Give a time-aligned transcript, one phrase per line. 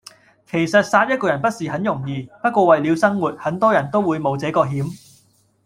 [0.47, 4.89] 其實殺一個人不是很容易，不過為了生活，很多人都會冒這個險。